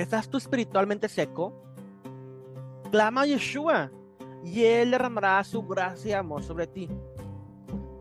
[0.00, 1.52] ¿Estás tú espiritualmente seco?
[2.90, 3.90] Clama a Yeshua
[4.42, 6.88] y Él derramará su gracia y amor sobre ti.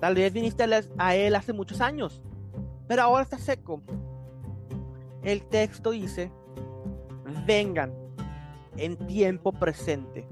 [0.00, 0.64] Tal vez viniste
[0.96, 2.22] a Él hace muchos años,
[2.88, 3.82] pero ahora está seco.
[5.22, 6.32] El texto dice,
[7.46, 7.92] vengan
[8.78, 10.26] en tiempo presente.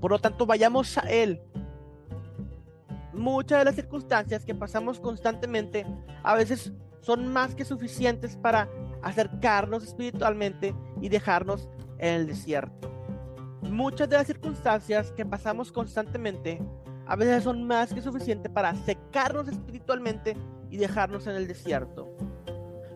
[0.00, 1.42] Por lo tanto, vayamos a Él.
[3.12, 5.84] Muchas de las circunstancias que pasamos constantemente
[6.22, 8.70] a veces son más que suficientes para
[9.04, 12.90] acercarnos espiritualmente y dejarnos en el desierto.
[13.62, 16.60] Muchas de las circunstancias que pasamos constantemente
[17.06, 20.36] a veces son más que suficientes para secarnos espiritualmente
[20.70, 22.16] y dejarnos en el desierto.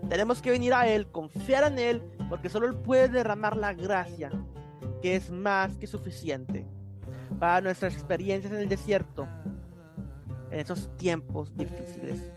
[0.08, 4.30] Tenemos que venir a Él, confiar en Él, porque solo Él puede derramar la gracia,
[5.02, 6.66] que es más que suficiente
[7.38, 9.28] para nuestras experiencias en el desierto,
[10.50, 12.32] en esos tiempos difíciles.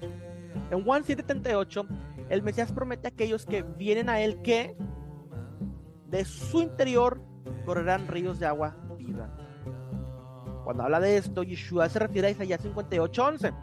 [0.70, 1.88] En Juan 7:38,
[2.32, 4.78] el Mesías promete a aquellos que vienen a Él que
[6.08, 7.22] de su interior
[7.66, 9.30] correrán ríos de agua viva.
[10.64, 13.54] Cuando habla de esto, Yeshua se refiere a Isaías 58:11.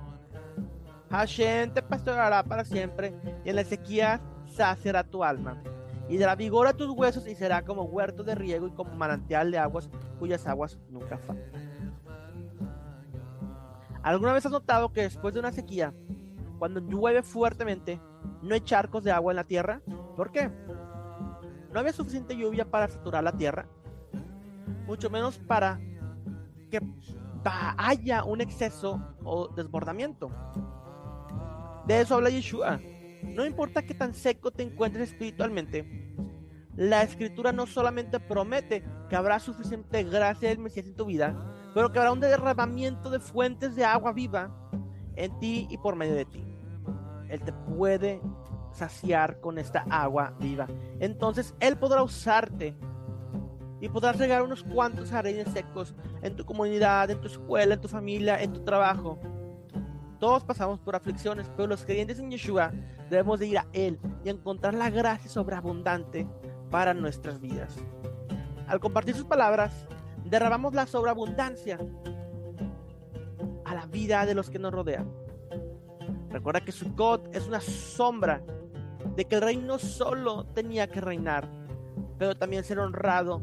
[1.08, 5.62] Hashem te pastorará para siempre y en la sequía saciará tu alma
[6.06, 9.50] y dará vigor a tus huesos y será como huerto de riego y como manantial
[9.50, 11.62] de aguas cuyas aguas nunca faltan.
[14.02, 15.94] ¿Alguna vez has notado que después de una sequía
[16.58, 18.00] cuando llueve fuertemente,
[18.42, 19.80] no hay charcos de agua en la tierra.
[20.16, 20.50] ¿Por qué?
[21.72, 23.66] No había suficiente lluvia para saturar la tierra,
[24.86, 25.80] mucho menos para
[26.70, 26.80] que
[27.76, 30.30] haya un exceso o desbordamiento.
[31.86, 32.80] De eso habla Yeshua.
[33.22, 36.08] No importa qué tan seco te encuentres espiritualmente,
[36.78, 41.34] la escritura no solamente promete que habrá suficiente gracia del Mesías en tu vida,
[41.74, 44.67] pero que habrá un derramamiento de fuentes de agua viva
[45.18, 46.44] en ti y por medio de ti.
[47.28, 48.20] Él te puede
[48.72, 50.66] saciar con esta agua viva.
[51.00, 52.74] Entonces Él podrá usarte
[53.80, 57.88] y podrás regar unos cuantos jardines secos en tu comunidad, en tu escuela, en tu
[57.88, 59.18] familia, en tu trabajo.
[60.18, 62.72] Todos pasamos por aflicciones, pero los creyentes en Yeshua
[63.08, 66.26] debemos de ir a Él y encontrar la gracia sobreabundante
[66.70, 67.76] para nuestras vidas.
[68.66, 69.86] Al compartir sus palabras,
[70.24, 71.78] derramamos la sobreabundancia
[74.06, 75.10] de los que nos rodean.
[76.30, 78.42] Recuerda que Sukkot es una sombra
[79.16, 81.48] de que el rey no solo tenía que reinar,
[82.18, 83.42] pero también ser honrado,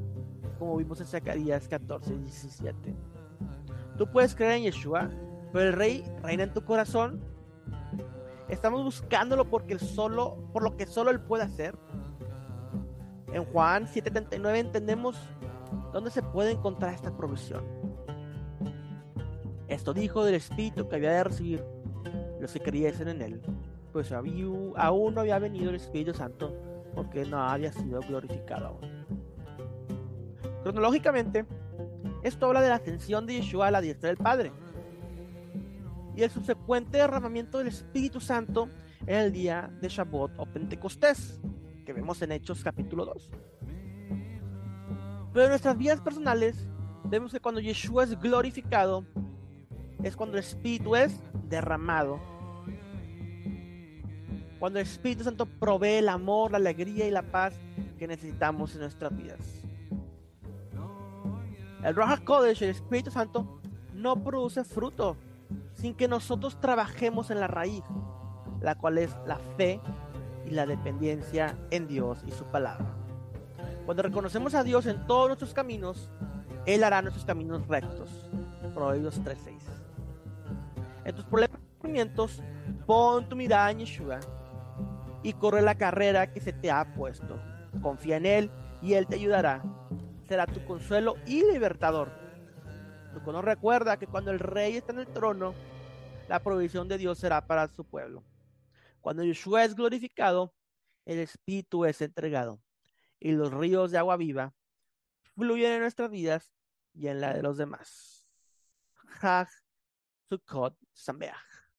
[0.57, 2.95] como vimos en Zacarías 14 y 17.
[3.97, 5.09] Tú puedes creer en Yeshua,
[5.51, 7.21] pero el rey reina en tu corazón.
[8.47, 11.75] Estamos buscándolo porque solo, por lo que solo él puede hacer.
[13.33, 15.17] En Juan 7:39 entendemos
[15.91, 17.74] dónde se puede encontrar esta provisión.
[19.67, 21.63] Esto dijo del Espíritu que había de recibir
[22.39, 23.41] los que creyesen en él,
[23.91, 26.53] pues aún no había venido el Espíritu Santo
[26.93, 29.05] porque no había sido glorificado aún.
[30.63, 31.45] Cronológicamente,
[32.23, 34.51] esto habla de la ascensión de Yeshua a la diestra del Padre
[36.15, 38.69] y el subsecuente derramamiento del Espíritu Santo
[39.05, 41.39] en el día de Shabbat o Pentecostés,
[41.85, 43.31] que vemos en Hechos capítulo 2.
[45.33, 46.67] Pero en nuestras vidas personales,
[47.03, 49.05] vemos que cuando Yeshua es glorificado,
[50.05, 52.19] es cuando el Espíritu es derramado.
[54.59, 57.55] Cuando el Espíritu Santo provee el amor, la alegría y la paz
[57.97, 59.63] que necesitamos en nuestras vidas.
[61.83, 63.59] El Roja Kodesh, el Espíritu Santo,
[63.95, 65.17] no produce fruto
[65.73, 67.83] sin que nosotros trabajemos en la raíz,
[68.61, 69.81] la cual es la fe
[70.45, 72.95] y la dependencia en Dios y su palabra.
[73.85, 76.11] Cuando reconocemos a Dios en todos nuestros caminos,
[76.67, 78.11] Él hará nuestros caminos rectos.
[78.75, 79.84] Proverbios 3.6.
[81.05, 81.61] En tus problemas
[82.85, 84.19] pon tu mirada en Yeshua
[85.23, 87.39] y corre la carrera que se te ha puesto.
[87.81, 88.51] Confía en Él
[88.81, 89.63] y Él te ayudará.
[90.27, 92.11] Será tu consuelo y libertador.
[93.25, 95.55] No recuerda que cuando el rey está en el trono,
[96.27, 98.23] la provisión de Dios será para su pueblo.
[99.01, 100.53] Cuando Yeshua es glorificado,
[101.05, 102.61] el Espíritu es entregado
[103.19, 104.53] y los ríos de agua viva
[105.35, 106.51] fluyen en nuestras vidas
[106.93, 108.27] y en la de los demás.
[110.31, 110.71] ทุกคน
[111.07, 111.31] สำเร็จ